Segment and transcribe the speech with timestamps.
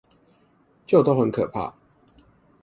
[0.87, 1.75] 就都很可怕